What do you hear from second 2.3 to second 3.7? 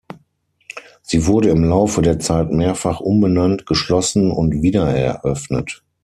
mehrfach umbenannt,